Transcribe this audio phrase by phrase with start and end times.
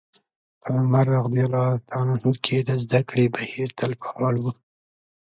[0.61, 1.05] په عمر
[2.23, 4.45] رض کې د زدکړې بهير تل فعال و.